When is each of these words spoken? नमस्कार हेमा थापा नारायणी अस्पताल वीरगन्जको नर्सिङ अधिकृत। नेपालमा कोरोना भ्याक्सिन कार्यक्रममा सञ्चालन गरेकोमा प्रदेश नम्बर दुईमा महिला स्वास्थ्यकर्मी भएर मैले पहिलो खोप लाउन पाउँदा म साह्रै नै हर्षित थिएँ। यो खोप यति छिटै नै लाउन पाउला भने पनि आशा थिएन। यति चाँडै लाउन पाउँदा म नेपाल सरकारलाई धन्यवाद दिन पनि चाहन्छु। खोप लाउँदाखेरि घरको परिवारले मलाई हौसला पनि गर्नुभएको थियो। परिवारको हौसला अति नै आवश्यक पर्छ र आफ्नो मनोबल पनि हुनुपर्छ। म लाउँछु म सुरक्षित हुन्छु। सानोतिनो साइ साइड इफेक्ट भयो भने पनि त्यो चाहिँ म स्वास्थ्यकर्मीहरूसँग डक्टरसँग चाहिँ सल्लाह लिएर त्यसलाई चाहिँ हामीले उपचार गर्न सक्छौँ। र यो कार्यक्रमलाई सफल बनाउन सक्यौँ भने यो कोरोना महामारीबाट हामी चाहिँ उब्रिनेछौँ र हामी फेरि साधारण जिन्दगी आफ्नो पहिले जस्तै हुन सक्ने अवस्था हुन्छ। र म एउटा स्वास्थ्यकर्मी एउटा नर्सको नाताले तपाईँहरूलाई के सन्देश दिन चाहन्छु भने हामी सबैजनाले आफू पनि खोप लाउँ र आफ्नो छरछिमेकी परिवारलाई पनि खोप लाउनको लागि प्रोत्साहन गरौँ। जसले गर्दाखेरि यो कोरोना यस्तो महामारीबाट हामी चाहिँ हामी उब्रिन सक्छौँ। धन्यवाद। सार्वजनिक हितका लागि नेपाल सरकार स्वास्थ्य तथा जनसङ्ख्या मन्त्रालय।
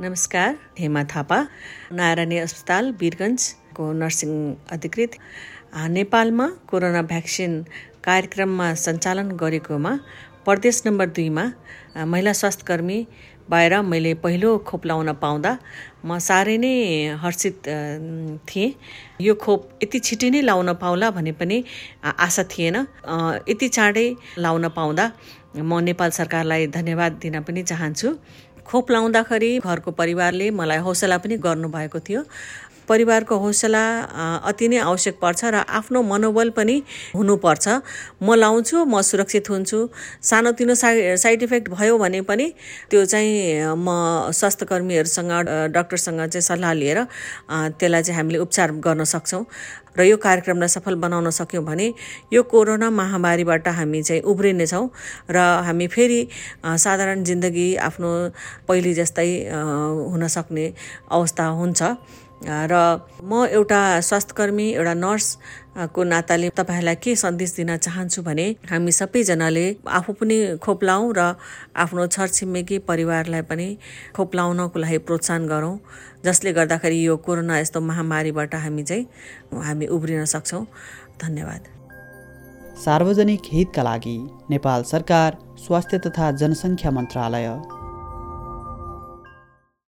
नमस्कार 0.00 0.54
हेमा 0.78 1.02
थापा 1.10 1.36
नारायणी 1.96 2.38
अस्पताल 2.38 2.90
वीरगन्जको 3.00 3.84
नर्सिङ 4.00 4.32
अधिकृत। 4.72 5.12
नेपालमा 5.90 6.46
कोरोना 6.68 7.02
भ्याक्सिन 7.12 7.52
कार्यक्रममा 8.04 8.66
सञ्चालन 8.84 9.30
गरेकोमा 9.40 9.92
प्रदेश 10.44 10.82
नम्बर 10.86 11.06
दुईमा 11.16 11.44
महिला 12.12 12.32
स्वास्थ्यकर्मी 12.40 12.98
भएर 13.50 13.80
मैले 13.88 14.12
पहिलो 14.20 14.50
खोप 14.68 14.86
लाउन 14.86 15.12
पाउँदा 15.16 15.52
म 16.04 16.18
साह्रै 16.28 16.56
नै 16.60 16.74
हर्षित 17.22 17.56
थिएँ। 18.48 18.70
यो 19.26 19.34
खोप 19.44 19.60
यति 19.82 19.98
छिटै 19.98 20.30
नै 20.30 20.40
लाउन 20.44 20.72
पाउला 20.76 21.10
भने 21.16 21.32
पनि 21.40 21.62
आशा 22.04 22.44
थिएन। 22.52 22.76
यति 23.48 23.68
चाँडै 23.68 24.08
लाउन 24.44 24.68
पाउँदा 24.76 25.04
म 25.56 25.80
नेपाल 25.88 26.10
सरकारलाई 26.20 26.66
धन्यवाद 26.76 27.12
दिन 27.24 27.40
पनि 27.48 27.62
चाहन्छु। 27.62 28.08
खोप 28.66 28.90
लाउँदाखेरि 28.90 29.50
घरको 29.58 29.90
परिवारले 29.90 30.50
मलाई 30.50 30.78
हौसला 30.82 31.18
पनि 31.18 31.36
गर्नुभएको 31.38 31.98
थियो। 32.00 32.22
परिवारको 32.88 33.36
हौसला 33.38 33.84
अति 34.48 34.68
नै 34.68 34.78
आवश्यक 34.78 35.18
पर्छ 35.22 35.44
र 35.44 35.62
आफ्नो 35.78 36.02
मनोबल 36.02 36.50
पनि 36.58 36.76
हुनुपर्छ। 37.14 37.66
म 38.22 38.34
लाउँछु 38.34 38.84
म 38.84 39.02
सुरक्षित 39.02 39.50
हुन्छु। 39.50 39.78
सानोतिनो 40.22 40.74
साइ 40.74 41.16
साइड 41.16 41.42
इफेक्ट 41.42 41.68
भयो 41.70 41.98
भने 41.98 42.20
पनि 42.28 42.46
त्यो 42.90 43.04
चाहिँ 43.04 43.74
म 43.76 43.88
स्वास्थ्यकर्मीहरूसँग 44.32 45.32
डक्टरसँग 45.74 46.20
चाहिँ 46.26 46.46
सल्लाह 46.50 46.72
लिएर 46.72 46.98
त्यसलाई 47.78 48.02
चाहिँ 48.02 48.16
हामीले 48.18 48.38
उपचार 48.38 48.72
गर्न 48.86 49.04
सक्छौँ। 49.04 49.44
र 49.96 50.04
यो 50.04 50.16
कार्यक्रमलाई 50.20 50.68
सफल 50.68 50.94
बनाउन 51.00 51.30
सक्यौँ 51.32 51.64
भने 51.64 51.86
यो 52.32 52.42
कोरोना 52.52 52.90
महामारीबाट 52.90 53.68
हामी 53.68 54.02
चाहिँ 54.02 54.22
उब्रिनेछौँ 54.28 54.84
र 55.32 55.36
हामी 55.64 55.86
फेरि 55.88 56.20
साधारण 56.60 57.24
जिन्दगी 57.24 57.68
आफ्नो 57.80 58.10
पहिले 58.68 58.92
जस्तै 58.94 59.30
हुन 59.48 60.26
सक्ने 60.28 60.66
अवस्था 61.08 61.44
हुन्छ। 61.60 61.82
र 62.44 63.00
म 63.24 63.44
एउटा 63.48 64.00
स्वास्थ्यकर्मी 64.00 64.68
एउटा 64.72 64.94
नर्सको 64.94 66.02
नाताले 66.04 66.48
तपाईँहरूलाई 66.52 66.96
के 67.00 67.14
सन्देश 67.16 67.54
दिन 67.56 67.76
चाहन्छु 67.76 68.22
भने 68.22 68.46
हामी 68.70 68.92
सबैजनाले 68.92 69.64
आफू 69.88 70.12
पनि 70.20 70.36
खोप 70.60 70.84
लाउँ 70.84 71.12
र 71.16 71.34
आफ्नो 71.74 72.06
छरछिमेकी 72.06 72.78
परिवारलाई 72.84 73.42
पनि 73.48 73.68
खोप 74.16 74.34
लाउनको 74.34 74.78
लागि 74.78 74.98
प्रोत्साहन 75.08 75.46
गरौँ। 75.48 75.78
जसले 76.24 76.52
गर्दाखेरि 76.52 77.00
यो 77.06 77.16
कोरोना 77.16 77.58
यस्तो 77.58 77.80
महामारीबाट 77.80 78.54
हामी 78.54 78.82
चाहिँ 78.82 79.06
हामी 79.64 79.86
उब्रिन 79.86 80.24
सक्छौँ। 80.24 80.64
धन्यवाद। 81.22 81.62
सार्वजनिक 82.84 83.42
हितका 83.52 83.82
लागि 83.82 84.16
नेपाल 84.50 84.82
सरकार 84.84 85.36
स्वास्थ्य 85.56 85.98
तथा 86.04 86.30
जनसङ्ख्या 86.36 86.90
मन्त्रालय। 86.90 87.48